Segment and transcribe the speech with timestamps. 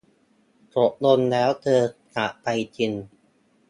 [0.75, 1.81] ตกลงแล้วเธอ
[2.15, 2.91] จากไปจริง